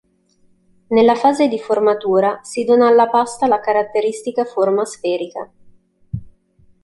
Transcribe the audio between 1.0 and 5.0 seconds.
fase di formatura, si dona alla pasta la caratteristica forma